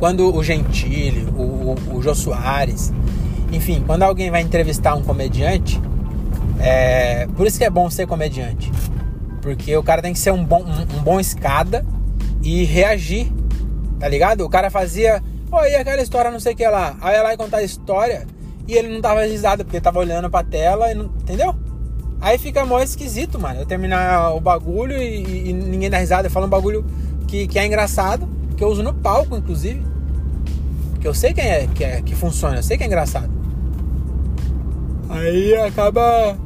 [0.00, 2.92] Quando o Gentili, o, o, o Jô Soares,
[3.52, 5.80] enfim, quando alguém vai entrevistar um comediante,
[6.58, 8.72] é, por isso que é bom ser comediante.
[9.40, 11.86] Porque o cara tem que ser um bom, um, um bom escada
[12.44, 13.32] e reagir,
[13.98, 14.44] tá ligado?
[14.44, 16.94] O cara fazia, oi, aquela história não sei o que lá.
[17.00, 18.26] Aí ia lá e contar a história
[18.68, 21.56] e ele não tava risado porque tava olhando pra tela, não, entendeu?
[22.20, 23.60] Aí fica mó esquisito, mano.
[23.60, 26.28] Eu terminar o bagulho e, e ninguém dá risada.
[26.28, 26.84] Eu falo um bagulho
[27.26, 29.82] que, que é engraçado, que eu uso no palco, inclusive.
[31.00, 33.30] Que eu sei que é, que é que funciona, eu sei que é engraçado.
[35.08, 36.36] Aí acaba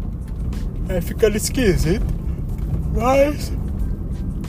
[0.88, 2.06] é, ficando esquisito.
[2.96, 3.52] Mas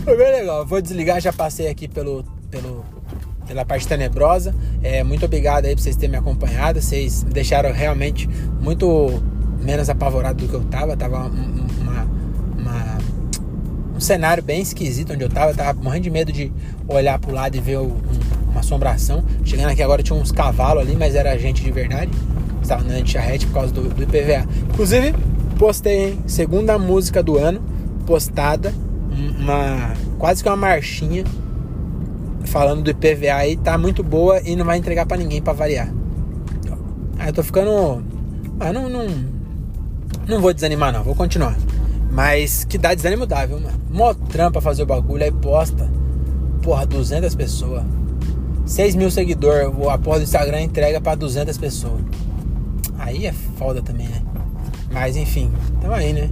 [0.04, 0.66] foi bem legal.
[0.66, 2.86] Vou desligar, já passei aqui pelo, pelo,
[3.48, 4.54] pela parte tenebrosa.
[4.82, 6.82] É, muito obrigado aí por vocês terem me acompanhado.
[6.82, 8.30] Vocês me deixaram realmente
[8.62, 9.22] muito
[9.62, 10.96] menos apavorado do que eu tava.
[10.96, 12.08] Tava uma,
[12.58, 12.98] uma,
[13.96, 15.54] um cenário bem esquisito onde eu tava.
[15.54, 16.52] Tava morrendo de medo de
[16.88, 17.98] olhar pro lado e ver um,
[18.50, 19.24] uma assombração.
[19.44, 22.12] Chegando aqui agora tinha uns cavalos ali, mas era gente de verdade
[22.70, 24.48] estava andando de charrete por causa do, do IPVA.
[24.72, 25.14] Inclusive,
[25.58, 26.20] postei, hein?
[26.28, 27.62] Segunda música do ano,
[28.06, 28.74] postada,
[29.40, 31.24] uma quase que uma marchinha
[32.46, 35.94] falando do IPVA aí, tá muito boa e não vai entregar para ninguém para variar.
[37.18, 38.04] Aí eu tô ficando.
[38.60, 39.06] Ah, não, não.
[40.28, 41.56] Não vou desanimar, não, vou continuar.
[42.12, 43.80] Mas que dá desânimo dá, viu, mano?
[43.90, 45.90] Mó trampa fazer o bagulho, aí posta.
[46.62, 47.84] Porra, 200 pessoas.
[48.66, 52.02] 6 mil seguidores, a porra do Instagram entrega para 200 pessoas.
[52.98, 54.22] Aí é foda também, né?
[54.92, 55.52] Mas enfim,
[55.82, 56.30] tamo aí, né?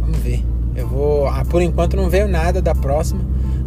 [0.00, 0.44] Vamos ver.
[0.78, 1.26] Eu vou.
[1.26, 3.20] Ah, por enquanto não veio nada da próxima.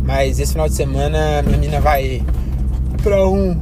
[0.03, 2.23] Mas esse final de semana minha menina vai
[3.03, 3.55] pra um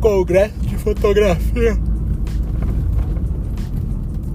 [0.00, 1.78] congresso de fotografia.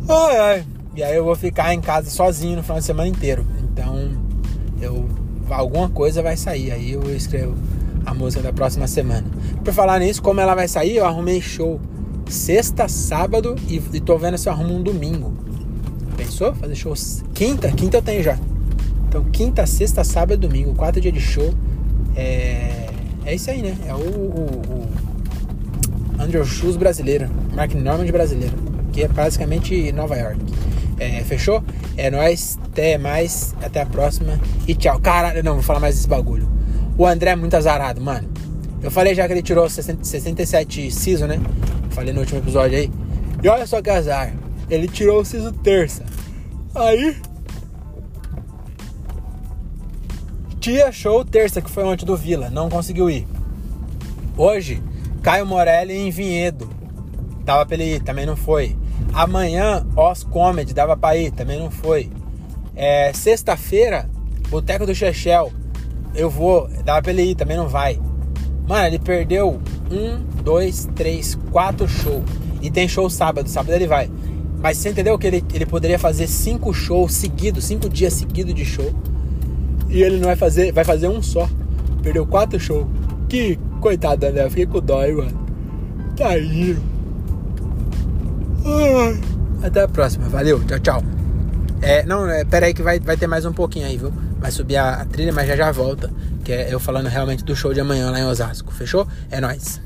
[0.07, 0.65] Ai ai.
[0.95, 3.45] E aí eu vou ficar em casa sozinho no final de semana inteiro.
[3.63, 4.11] Então
[4.79, 5.09] eu.
[5.49, 6.71] Alguma coisa vai sair.
[6.71, 7.55] Aí eu escrevo
[8.05, 9.25] a música da próxima semana.
[9.63, 11.79] Por falar nisso, como ela vai sair, eu arrumei show
[12.27, 15.33] sexta, sábado e, e tô vendo se eu arrumo um domingo.
[16.25, 16.53] Pensou?
[16.55, 16.93] Fazer show
[17.33, 17.71] quinta?
[17.71, 18.37] Quinta eu tenho já.
[19.07, 21.53] Então quinta, sexta, sábado domingo, quatro dias de show.
[22.15, 22.87] É,
[23.25, 23.75] é isso aí, né?
[23.87, 24.87] É o, o,
[26.17, 28.55] o Andrew Shoes brasileiro, Mark Norman brasileiro,
[28.91, 30.39] que é basicamente Nova York.
[30.99, 31.63] É, fechou?
[31.97, 34.99] É nóis, até mais, até a próxima e tchau.
[34.99, 36.47] Caralho, não, vou falar mais desse bagulho.
[36.97, 38.29] O André é muito azarado, mano.
[38.81, 41.39] Eu falei já que ele tirou 60, 67 season, né?
[41.91, 42.91] Falei no último episódio aí.
[43.41, 44.33] E olha só que azar.
[44.69, 46.03] Ele tirou o siso terça.
[46.73, 47.15] Aí.
[50.59, 52.49] Tia show terça, que foi ontem do Vila.
[52.49, 53.27] Não conseguiu ir.
[54.37, 54.81] Hoje,
[55.21, 56.69] Caio Morelli em Vinhedo.
[57.43, 58.75] Dava pra ele ir, também não foi.
[59.13, 62.09] Amanhã, Os Comedy, dava pra ir, também não foi.
[62.75, 64.09] É, Sexta-feira,
[64.49, 65.51] Boteco do Chechel.
[66.15, 67.99] Eu vou, dava pra ele ir, também não vai.
[68.67, 69.59] Mano, ele perdeu
[69.91, 72.23] um, dois, três, quatro shows.
[72.61, 74.09] E tem show sábado, sábado ele vai.
[74.63, 78.63] Mas você entendeu que ele, ele poderia fazer cinco shows seguidos, cinco dias seguidos de
[78.63, 78.95] show.
[79.89, 81.49] E ele não vai fazer, vai fazer um só.
[82.01, 82.87] Perdeu quatro shows.
[83.27, 85.43] Que coitado da Léo, fiquei com dó, mano.
[86.15, 86.77] Tá aí.
[89.61, 91.03] Até a próxima, valeu, tchau, tchau.
[91.81, 94.13] É, não, é, pera aí que vai, vai ter mais um pouquinho aí, viu?
[94.39, 96.09] Vai subir a, a trilha, mas já já volta.
[96.41, 99.05] Que é eu falando realmente do show de amanhã lá em Osasco, fechou?
[99.29, 99.81] É nóis.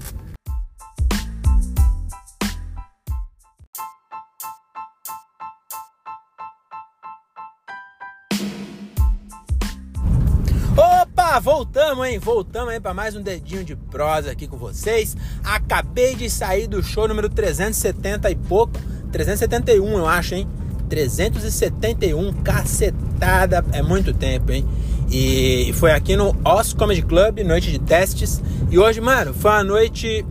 [11.40, 12.18] Voltamos, hein?
[12.18, 15.16] Voltamos aí para mais um dedinho de prosa aqui com vocês.
[15.44, 18.74] Acabei de sair do show número 370 e pouco,
[19.12, 20.48] 371 eu acho, hein?
[20.90, 24.68] 371 cacetada, é muito tempo, hein?
[25.12, 28.42] E foi aqui no Os Comedy Club, noite de testes.
[28.72, 30.26] E hoje, mano, foi uma noite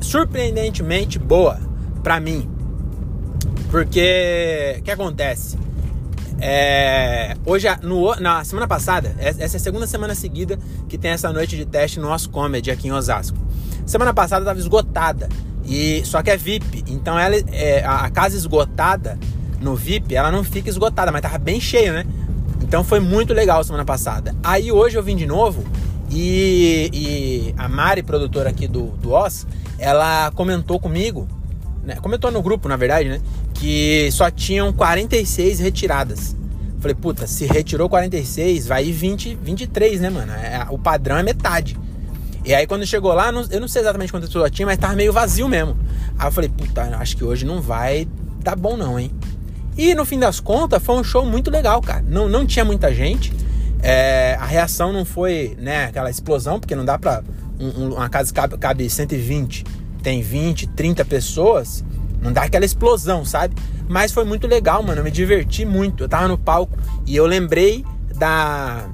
[0.00, 1.58] surpreendentemente boa
[2.02, 2.48] para mim.
[3.70, 5.63] Porque o que acontece?
[6.40, 11.32] É, hoje, no, na semana passada, essa é a segunda semana seguida que tem essa
[11.32, 13.36] noite de teste no Os Comedy aqui em Osasco.
[13.86, 15.28] Semana passada estava esgotada,
[15.66, 19.18] e só que é VIP, então ela, é, a casa esgotada
[19.60, 22.04] no VIP, ela não fica esgotada, mas tava bem cheio, né?
[22.62, 24.34] Então foi muito legal semana passada.
[24.42, 25.64] Aí hoje eu vim de novo
[26.10, 29.46] e, e a Mari, produtora aqui do, do Oz,
[29.78, 31.26] ela comentou comigo,
[31.82, 31.96] né?
[31.96, 33.20] Comentou no grupo, na verdade, né?
[33.64, 36.36] Que só tinham 46 retiradas.
[36.80, 40.32] Falei, puta, se retirou 46, vai ir 20, 23, né, mano?
[40.32, 41.74] É, o padrão é metade.
[42.44, 45.14] E aí quando chegou lá, eu não sei exatamente quantas pessoas tinha, mas tava meio
[45.14, 45.78] vazio mesmo.
[46.18, 48.06] Aí eu falei, puta, acho que hoje não vai
[48.42, 49.10] dar bom não, hein?
[49.78, 52.04] E no fim das contas, foi um show muito legal, cara.
[52.06, 53.32] Não, não tinha muita gente.
[53.82, 57.24] É, a reação não foi né, aquela explosão, porque não dá pra.
[57.58, 59.64] Um, uma casa cabe, cabe 120,
[60.02, 61.82] tem 20, 30 pessoas.
[62.24, 63.54] Não dá aquela explosão, sabe?
[63.86, 65.00] Mas foi muito legal, mano.
[65.00, 66.04] Eu me diverti muito.
[66.04, 67.84] Eu tava no palco e eu lembrei
[68.16, 68.88] da,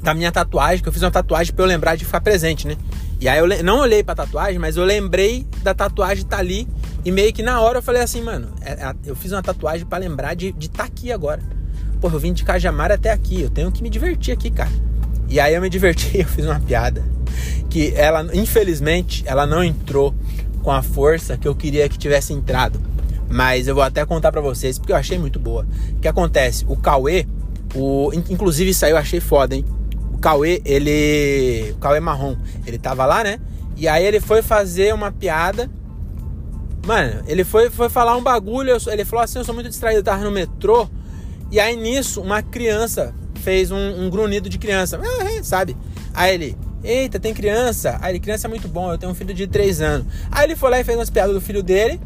[0.00, 2.76] da minha tatuagem, que eu fiz uma tatuagem pra eu lembrar de ficar presente, né?
[3.20, 6.68] E aí eu não olhei pra tatuagem, mas eu lembrei da tatuagem tá ali
[7.04, 9.84] e meio que na hora eu falei assim, mano, é, é, eu fiz uma tatuagem
[9.84, 11.42] para lembrar de estar tá aqui agora.
[12.00, 14.70] Porra, eu vim de Cajamar até aqui, eu tenho que me divertir aqui, cara.
[15.28, 17.02] E aí eu me diverti, eu fiz uma piada
[17.70, 20.14] que ela, infelizmente, ela não entrou
[20.66, 22.80] com a força que eu queria que tivesse entrado.
[23.30, 25.64] Mas eu vou até contar para vocês porque eu achei muito boa.
[25.92, 26.64] O que acontece?
[26.66, 27.24] O Cauê,
[27.72, 29.64] o inclusive eu achei foda, hein?
[30.12, 32.34] O Cauê, ele, o Cauê marrom,
[32.66, 33.38] ele tava lá, né?
[33.76, 35.70] E aí ele foi fazer uma piada
[36.84, 40.04] Mano, ele foi, foi falar um bagulho, ele falou assim, eu sou muito distraído, eu
[40.04, 40.88] tava no metrô.
[41.50, 45.00] E aí nisso, uma criança fez um, um grunhido de criança,
[45.42, 45.76] sabe?
[46.14, 47.98] Aí ele, eita, tem criança?
[48.00, 50.06] Aí ele, criança é muito bom, eu tenho um filho de 3 anos.
[50.30, 52.00] Aí ele foi lá e fez umas piadas do filho dele.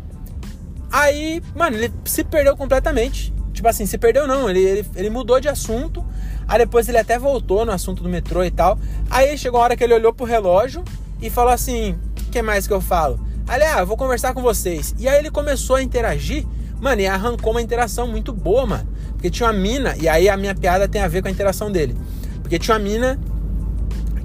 [0.90, 3.32] Aí, mano, ele se perdeu completamente.
[3.52, 6.04] Tipo assim, se perdeu não, ele, ele, ele mudou de assunto.
[6.48, 8.78] Aí depois ele até voltou no assunto do metrô e tal.
[9.08, 10.82] Aí chegou a hora que ele olhou pro relógio
[11.20, 13.20] e falou assim: O que mais que eu falo?
[13.46, 14.94] Aliás, ah, vou conversar com vocês.
[14.98, 16.46] E aí ele começou a interagir,
[16.80, 18.88] mano, e arrancou uma interação muito boa, mano.
[19.12, 21.70] Porque tinha uma mina, e aí a minha piada tem a ver com a interação
[21.70, 21.96] dele.
[22.42, 23.18] Porque tinha uma mina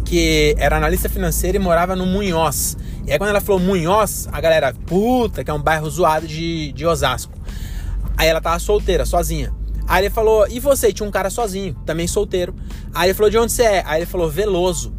[0.05, 2.77] que era analista financeira e morava no Munhoz.
[3.05, 6.71] E aí quando ela falou Munhoz, a galera, puta, que é um bairro zoado de,
[6.71, 7.33] de Osasco.
[8.15, 9.53] Aí ela tava solteira, sozinha.
[9.87, 10.93] Aí ele falou, e você?
[10.93, 12.55] Tinha um cara sozinho, também solteiro.
[12.93, 13.83] Aí ele falou, de onde você é?
[13.85, 14.95] Aí ele falou, Veloso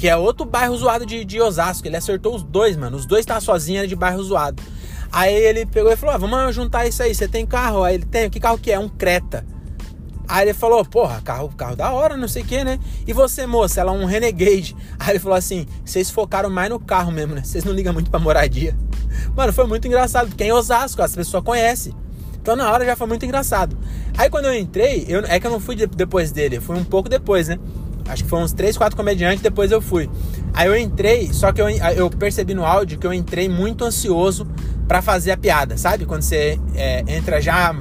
[0.00, 1.86] que é outro bairro zoado de, de Osasco.
[1.86, 2.96] Ele acertou os dois, mano.
[2.96, 4.62] Os dois estavam sozinhos de bairro zoado.
[5.12, 7.14] Aí ele pegou e falou: ah, vamos juntar isso aí.
[7.14, 7.82] Você tem carro?
[7.82, 8.30] Aí ele tem.
[8.30, 8.78] Que carro que é?
[8.78, 9.44] Um Creta.
[10.30, 12.78] Aí ele falou: porra, carro, carro da hora, não sei o que, né?
[13.04, 13.80] E você, moça?
[13.80, 14.76] Ela é um Renegade.
[14.96, 17.42] Aí ele falou assim: vocês focaram mais no carro mesmo, né?
[17.42, 18.76] Vocês não ligam muito pra moradia.
[19.34, 21.92] Mano, foi muito engraçado, porque é em Osasco, as pessoas conhecem.
[22.40, 23.76] Então na hora já foi muito engraçado.
[24.16, 26.84] Aí quando eu entrei, eu, é que eu não fui depois dele, eu fui um
[26.84, 27.58] pouco depois, né?
[28.08, 30.08] Acho que foi uns 3, 4 comediantes, depois eu fui.
[30.54, 34.46] Aí eu entrei, só que eu, eu percebi no áudio que eu entrei muito ansioso
[34.88, 36.06] para fazer a piada, sabe?
[36.06, 37.74] Quando você é, entra já.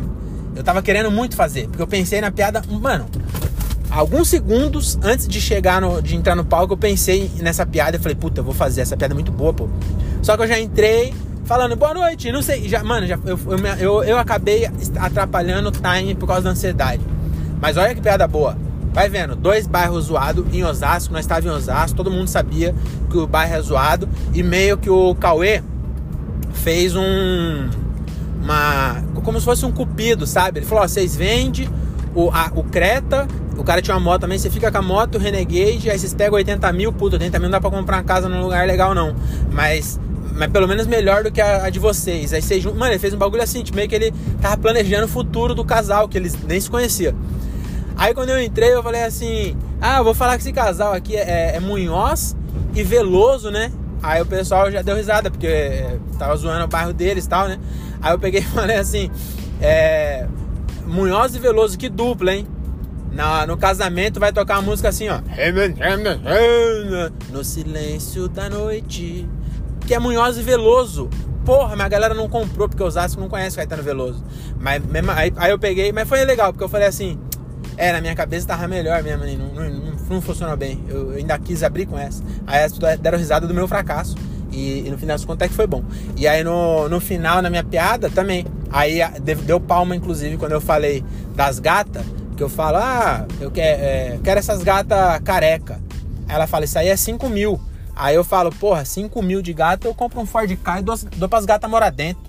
[0.60, 2.62] Eu tava querendo muito fazer, porque eu pensei na piada.
[2.70, 3.06] Mano,
[3.90, 8.00] alguns segundos antes de chegar no, de entrar no palco, eu pensei nessa piada e
[8.00, 9.70] falei, puta, eu vou fazer essa piada é muito boa, pô.
[10.22, 11.14] Só que eu já entrei
[11.46, 13.40] falando boa noite, não sei, já, mano, já, eu,
[13.80, 14.70] eu, eu, acabei
[15.00, 17.02] atrapalhando o time por causa da ansiedade.
[17.62, 18.58] Mas olha que piada boa.
[18.92, 22.76] Vai vendo, dois bairros zoados em Osasco, nós estávamos em Osasco, todo mundo sabia
[23.10, 24.10] que o bairro é zoado.
[24.34, 25.64] E meio que o Cauê
[26.52, 27.70] fez um.
[28.44, 29.09] Uma.
[29.30, 30.58] Como se fosse um cupido, sabe?
[30.58, 31.70] Ele falou: ó, vocês vendem
[32.16, 35.18] o, o Creta, o cara tinha uma moto também, você fica com a moto, o
[35.20, 38.28] Renegade, aí vocês pegam 80 mil, puta, 80 mil não dá pra comprar uma casa
[38.28, 39.16] num lugar legal não.
[39.52, 40.00] Mas
[40.34, 42.34] mas pelo menos melhor do que a, a de vocês.
[42.34, 44.12] Aí vocês, mano, ele fez um bagulho assim, tipo, meio que ele
[44.42, 47.14] tava planejando o futuro do casal, que eles nem se conheciam.
[47.96, 51.56] Aí quando eu entrei, eu falei assim: Ah, vou falar que esse casal aqui é,
[51.56, 52.36] é Munhoz
[52.74, 53.72] e Veloso, né?
[54.02, 57.48] Aí o pessoal já deu risada, porque é, tava zoando o bairro deles e tal,
[57.48, 57.60] né?
[58.02, 59.10] Aí eu peguei e falei assim:
[59.62, 60.28] é,
[60.86, 62.48] Munhoz e Veloso, que dupla, hein?
[63.12, 65.20] Na, no casamento vai tocar a música assim, ó.
[67.32, 69.28] No silêncio da noite.
[69.86, 71.10] Que é Munhoz e Veloso.
[71.46, 74.24] Porra, mas a galera não comprou, porque os Osasco não conhece Caetano Veloso.
[74.60, 77.20] Mas mesmo, aí, aí, eu peguei, mas foi legal, porque eu falei assim.
[77.76, 80.84] É, na minha cabeça tava melhor mesmo, não, não, não, não funcionou bem.
[80.90, 82.22] Eu, eu, ainda quis abrir com essa.
[82.46, 84.16] Aí as deram risada do meu fracasso.
[84.52, 85.84] E, e no final das contas é que foi bom.
[86.16, 88.46] E aí no, no final, na minha piada, também.
[88.72, 89.00] Aí
[89.46, 91.04] deu palma, inclusive, quando eu falei
[91.36, 95.80] das gatas que eu falo, ah, eu quero, é, quero essas gatas careca.
[96.28, 97.60] Ela fala, isso aí é 5 mil.
[97.94, 100.98] Aí eu falo, porra, 5 mil de gato, eu compro um Ford Ka e dou,
[101.18, 102.24] dou pras gatas morar dentro.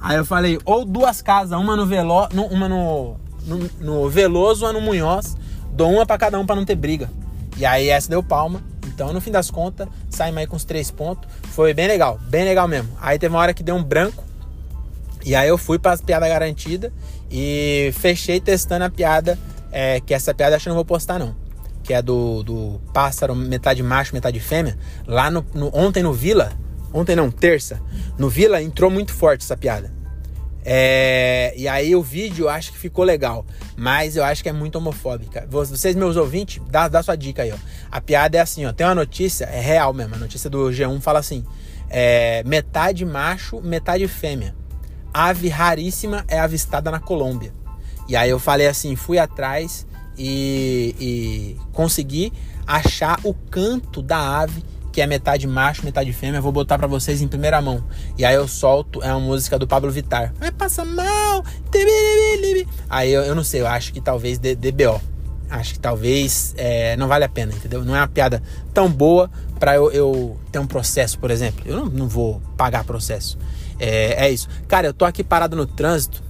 [0.00, 4.72] Aí eu falei, ou duas casas, uma no Velo, uma no, no, no Veloso, uma
[4.72, 5.36] no Munhoz,
[5.72, 7.10] dou uma para cada um para não ter briga.
[7.56, 8.62] E aí essa deu palma.
[8.96, 11.28] Então, no fim das contas, saímos aí com os três pontos.
[11.50, 12.88] Foi bem legal, bem legal mesmo.
[12.98, 14.24] Aí teve uma hora que deu um branco.
[15.22, 16.90] E aí eu fui para as piadas garantidas
[17.30, 19.38] e fechei testando a piada
[19.70, 21.36] é, que essa piada acho que não vou postar não.
[21.84, 24.78] Que é do, do pássaro metade macho, metade fêmea.
[25.06, 26.52] Lá no, no, ontem no Vila,
[26.90, 27.82] ontem não, terça,
[28.16, 29.92] no Vila entrou muito forte essa piada.
[30.68, 34.52] É, e aí o vídeo eu acho que ficou legal, mas eu acho que é
[34.52, 35.46] muito homofóbica.
[35.48, 37.56] Vocês, meus ouvintes, dá, dá sua dica aí, ó.
[37.88, 38.72] A piada é assim, ó.
[38.72, 40.16] Tem uma notícia, é real mesmo.
[40.16, 41.44] A notícia do G1 fala assim:
[41.88, 44.56] é, metade macho, metade fêmea.
[45.14, 47.54] Ave raríssima é avistada na Colômbia.
[48.08, 49.86] E aí eu falei assim, fui atrás
[50.18, 52.32] e, e consegui
[52.66, 54.64] achar o canto da ave
[54.96, 56.40] que é metade macho, metade fêmea.
[56.40, 57.84] vou botar para vocês em primeira mão.
[58.16, 60.32] E aí eu solto, é uma música do Pablo Vittar.
[60.40, 61.44] Vai passar mal.
[62.88, 64.98] Aí eu, eu não sei, eu acho que talvez DBO.
[65.50, 67.84] Acho que talvez é, não vale a pena, entendeu?
[67.84, 69.30] Não é uma piada tão boa
[69.60, 71.62] para eu, eu, ter um processo, por exemplo.
[71.66, 73.36] Eu não, não vou pagar processo.
[73.78, 74.48] É, é isso.
[74.66, 76.22] Cara, eu tô aqui parado no trânsito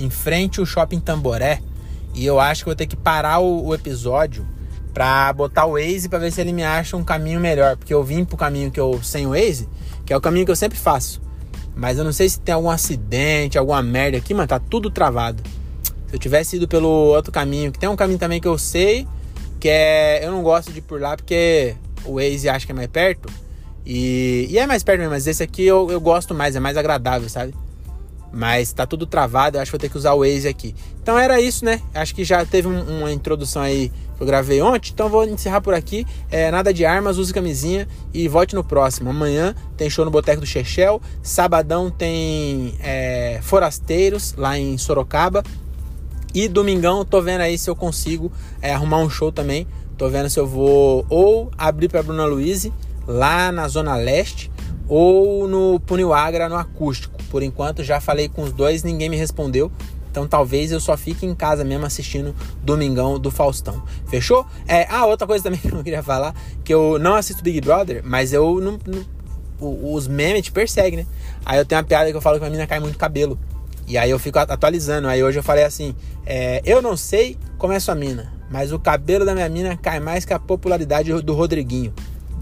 [0.00, 1.60] em frente ao shopping Tamboré.
[2.12, 4.44] E eu acho que vou ter que parar o, o episódio
[4.92, 7.76] pra botar o Waze pra ver se ele me acha um caminho melhor.
[7.76, 9.68] Porque eu vim pro caminho que eu sem o Waze,
[10.04, 11.20] que é o caminho que eu sempre faço.
[11.74, 15.42] Mas eu não sei se tem algum acidente, alguma merda aqui, mano, tá tudo travado.
[16.08, 19.06] Se eu tivesse ido pelo outro caminho, que tem um caminho também que eu sei,
[19.58, 20.24] que é.
[20.24, 23.32] Eu não gosto de ir por lá porque o Waze acha que é mais perto.
[23.86, 26.76] E, e é mais perto mesmo, mas esse aqui eu, eu gosto mais, é mais
[26.76, 27.54] agradável, sabe?
[28.32, 30.74] Mas tá tudo travado, eu acho que vou ter que usar o Waze aqui.
[31.02, 31.80] Então era isso, né?
[31.92, 34.90] Acho que já teve um, uma introdução aí que eu gravei ontem.
[34.92, 36.06] Então vou encerrar por aqui.
[36.30, 39.10] É, nada de armas, use camisinha e volte no próximo.
[39.10, 41.02] Amanhã tem show no Boteco do Chechel.
[41.22, 45.42] Sabadão tem é, Forasteiros lá em Sorocaba.
[46.32, 48.30] E domingão tô vendo aí se eu consigo
[48.62, 49.66] é, arrumar um show também.
[49.98, 52.70] Tô vendo se eu vou ou abrir para Bruna Luiz
[53.06, 54.50] lá na Zona Leste
[54.88, 57.19] ou no Puniwagra no acústico.
[57.30, 59.72] Por enquanto já falei com os dois, ninguém me respondeu.
[60.10, 63.82] Então talvez eu só fique em casa mesmo assistindo Domingão do Faustão.
[64.08, 64.44] Fechou?
[64.66, 68.02] É, ah, outra coisa também que eu queria falar, que eu não assisto Big Brother,
[68.04, 69.20] mas eu não, não
[69.60, 71.06] os memes te perseguem, né?
[71.44, 73.38] Aí eu tenho uma piada que eu falo que a mina cai muito cabelo.
[73.86, 75.08] E aí eu fico atualizando.
[75.08, 78.78] Aí hoje eu falei assim: é, eu não sei como é sua mina, mas o
[78.78, 81.92] cabelo da minha mina cai mais que a popularidade do Rodriguinho.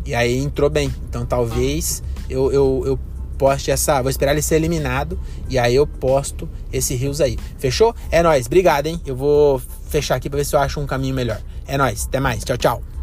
[0.06, 0.94] E aí entrou bem.
[1.08, 2.98] Então talvez eu, eu, eu
[3.38, 4.02] poste essa.
[4.02, 5.18] Vou esperar ele ser eliminado.
[5.48, 7.38] E aí eu posto esse Rios aí.
[7.58, 7.94] Fechou?
[8.10, 8.46] É nóis.
[8.46, 9.00] Obrigado, hein?
[9.06, 11.40] Eu vou fechar aqui pra ver se eu acho um caminho melhor.
[11.66, 12.06] É nóis.
[12.06, 12.44] Até mais.
[12.44, 12.97] Tchau, tchau.